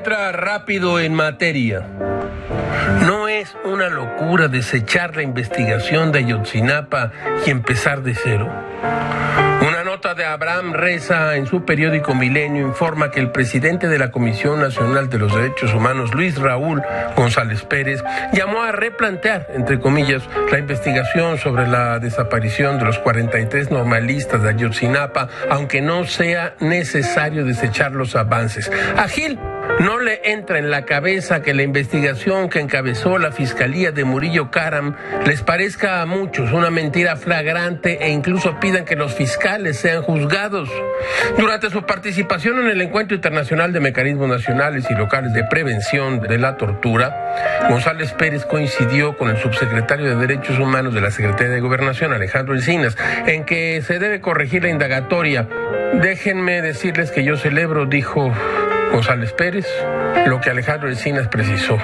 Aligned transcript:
Rápido 0.00 1.00
en 1.00 1.12
materia. 1.12 1.86
No 3.04 3.28
es 3.28 3.54
una 3.62 3.90
locura 3.90 4.48
desechar 4.48 5.14
la 5.16 5.22
investigación 5.22 6.12
de 6.12 6.20
Ayotzinapa 6.20 7.12
y 7.44 7.50
empezar 7.50 8.02
de 8.02 8.14
cero. 8.14 8.50
De 10.16 10.26
Abraham 10.26 10.74
Reza 10.74 11.36
en 11.36 11.46
su 11.46 11.64
periódico 11.64 12.14
Milenio 12.14 12.66
informa 12.66 13.10
que 13.10 13.18
el 13.18 13.30
presidente 13.30 13.88
de 13.88 13.98
la 13.98 14.10
Comisión 14.10 14.60
Nacional 14.60 15.08
de 15.08 15.18
los 15.18 15.34
Derechos 15.34 15.72
Humanos, 15.72 16.12
Luis 16.14 16.38
Raúl 16.38 16.82
González 17.16 17.62
Pérez, 17.62 18.02
llamó 18.34 18.62
a 18.62 18.72
replantear, 18.72 19.46
entre 19.54 19.80
comillas, 19.80 20.22
la 20.50 20.58
investigación 20.58 21.38
sobre 21.38 21.66
la 21.66 21.98
desaparición 21.98 22.78
de 22.78 22.84
los 22.84 22.98
43 22.98 23.70
normalistas 23.70 24.42
de 24.42 24.50
Ayotzinapa, 24.50 25.28
aunque 25.48 25.80
no 25.80 26.04
sea 26.04 26.56
necesario 26.60 27.46
desechar 27.46 27.92
los 27.92 28.14
avances. 28.14 28.70
A 28.98 29.08
Gil 29.08 29.38
no 29.80 29.98
le 29.98 30.32
entra 30.32 30.58
en 30.58 30.70
la 30.70 30.84
cabeza 30.84 31.42
que 31.42 31.54
la 31.54 31.62
investigación 31.62 32.48
que 32.48 32.60
encabezó 32.60 33.18
la 33.18 33.32
Fiscalía 33.32 33.92
de 33.92 34.04
Murillo 34.04 34.50
Karam 34.50 34.96
les 35.24 35.42
parezca 35.42 36.02
a 36.02 36.06
muchos 36.06 36.52
una 36.52 36.70
mentira 36.70 37.16
flagrante 37.16 38.04
e 38.04 38.10
incluso 38.10 38.60
pidan 38.60 38.84
que 38.84 38.96
los 38.96 39.14
fiscales 39.14 39.78
juzgados. 40.02 40.68
Durante 41.38 41.70
su 41.70 41.82
participación 41.82 42.58
en 42.60 42.68
el 42.68 42.80
Encuentro 42.82 43.14
Internacional 43.14 43.72
de 43.72 43.80
Mecanismos 43.80 44.28
Nacionales 44.28 44.86
y 44.90 44.94
Locales 44.94 45.32
de 45.32 45.44
Prevención 45.44 46.20
de 46.20 46.38
la 46.38 46.56
Tortura, 46.56 47.68
González 47.68 48.12
Pérez 48.12 48.44
coincidió 48.44 49.16
con 49.16 49.30
el 49.30 49.38
subsecretario 49.38 50.10
de 50.10 50.16
Derechos 50.16 50.58
Humanos 50.58 50.94
de 50.94 51.00
la 51.00 51.10
Secretaría 51.10 51.52
de 51.54 51.60
Gobernación, 51.60 52.12
Alejandro 52.12 52.54
Encinas, 52.54 52.96
en 53.26 53.44
que 53.44 53.82
se 53.82 53.98
debe 53.98 54.20
corregir 54.20 54.62
la 54.62 54.68
indagatoria. 54.68 55.48
Déjenme 55.94 56.62
decirles 56.62 57.10
que 57.10 57.24
yo 57.24 57.36
celebro, 57.36 57.86
dijo 57.86 58.32
González 58.92 59.32
Pérez, 59.32 59.66
lo 60.26 60.40
que 60.40 60.50
Alejandro 60.50 60.88
Encinas 60.88 61.28
precisó, 61.28 61.78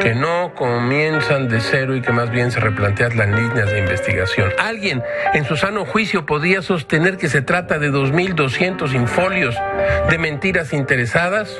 que 0.00 0.14
no 0.14 0.54
comienzan 0.54 1.48
de 1.48 1.60
cero 1.60 1.96
y 1.96 2.00
que 2.00 2.12
más 2.12 2.30
bien 2.30 2.50
se 2.50 2.60
replantean 2.60 3.16
las 3.16 3.28
líneas 3.28 3.70
de 3.70 3.80
investigación. 3.80 4.50
¿Alguien 4.58 5.02
en 5.34 5.44
su 5.44 5.56
sano 5.56 5.84
juicio 5.84 6.24
podía 6.26 6.62
sostener 6.62 7.16
que 7.16 7.28
se 7.28 7.42
trata 7.42 7.78
de 7.78 7.90
2.200 7.90 8.94
infolios 8.94 9.56
de 10.08 10.18
mentiras 10.18 10.72
interesadas? 10.72 11.54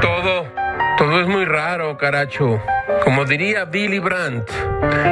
Todo, 0.00 0.48
todo 0.96 1.20
es 1.20 1.28
muy 1.28 1.44
raro, 1.44 1.96
caracho. 1.98 2.60
Como 3.04 3.24
diría 3.24 3.66
Billy 3.66 3.98
Brandt, 3.98 4.50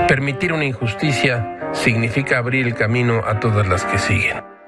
permitir 0.09 0.53
una 0.53 0.65
injusticia 0.65 1.59
significa 1.73 2.39
abrir 2.39 2.67
el 2.67 2.75
camino 2.75 3.23
a 3.25 3.39
todas 3.39 3.69
las 3.69 3.85
que 3.85 3.99
siguen. 3.99 4.60